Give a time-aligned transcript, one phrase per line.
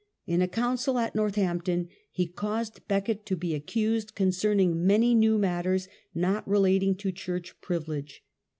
[0.25, 5.87] In a council at Northampton he caused Becket to be accused concerning many new matters
[6.15, 8.23] not relating to church privilege.